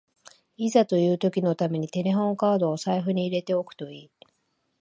[0.57, 4.11] いざという時のためにテレホンカードを財布に入れておくといい